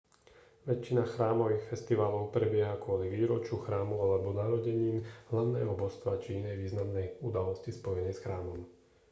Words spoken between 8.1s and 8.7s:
s chrámom